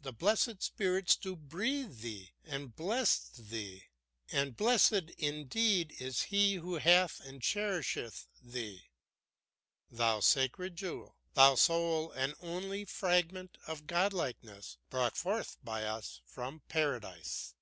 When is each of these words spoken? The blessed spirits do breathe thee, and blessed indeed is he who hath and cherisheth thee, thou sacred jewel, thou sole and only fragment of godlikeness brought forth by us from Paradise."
The 0.00 0.12
blessed 0.12 0.62
spirits 0.62 1.16
do 1.16 1.34
breathe 1.34 2.02
thee, 2.02 2.30
and 2.44 2.72
blessed 2.76 3.34
indeed 5.18 5.96
is 5.98 6.22
he 6.22 6.54
who 6.54 6.74
hath 6.76 7.18
and 7.18 7.42
cherisheth 7.42 8.28
thee, 8.40 8.90
thou 9.90 10.20
sacred 10.20 10.76
jewel, 10.76 11.16
thou 11.34 11.56
sole 11.56 12.12
and 12.12 12.36
only 12.40 12.84
fragment 12.84 13.58
of 13.66 13.88
godlikeness 13.88 14.76
brought 14.88 15.16
forth 15.16 15.56
by 15.64 15.82
us 15.84 16.20
from 16.26 16.62
Paradise." 16.68 17.56